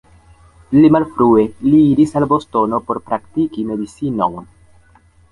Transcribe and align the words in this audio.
Pli 0.69 0.87
malfrue 0.93 1.43
li 1.65 1.81
iris 1.89 2.13
al 2.21 2.25
Bostono 2.31 2.79
por 2.87 2.99
praktiki 3.09 3.67
medicinon. 3.73 4.41